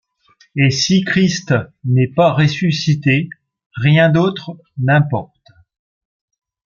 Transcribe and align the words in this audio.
Et 0.55 0.71
si 0.71 1.03
Christ 1.03 1.53
n'est 1.83 2.07
pas 2.11 2.31
ressuscité- 2.33 3.29
rien 3.83 4.09
d'autre 4.09 4.57
n'importe. 4.79 5.45